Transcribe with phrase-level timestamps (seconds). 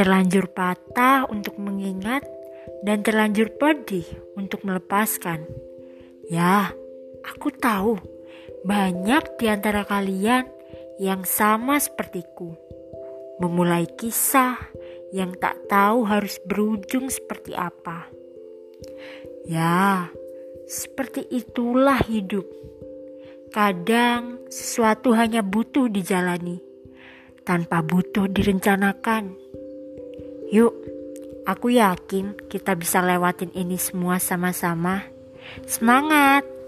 [0.00, 2.24] terlanjur patah untuk mengingat,
[2.80, 5.44] dan terlanjur pedih untuk melepaskan.
[6.24, 6.72] Ya,
[7.20, 8.00] aku tahu
[8.64, 10.48] banyak di antara kalian
[10.96, 12.56] yang sama sepertiku,
[13.44, 14.56] memulai kisah
[15.12, 18.08] yang tak tahu harus berujung seperti apa.
[19.44, 20.08] Ya,
[20.64, 22.48] seperti itulah hidup.
[23.52, 26.62] Kadang sesuatu hanya butuh dijalani
[27.44, 29.49] tanpa butuh direncanakan.
[30.50, 30.74] Yuk,
[31.46, 35.06] aku yakin kita bisa lewatin ini semua sama-sama.
[35.62, 36.59] Semangat!